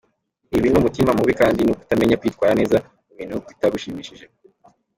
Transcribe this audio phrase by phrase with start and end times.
[0.57, 4.25] Ibi ni umutima mubi kandi ni ukutamenya kwitwara neza mu bintu bitagushimishije.